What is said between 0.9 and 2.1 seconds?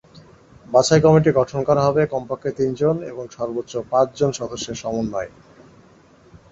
committee গঠন করা হবে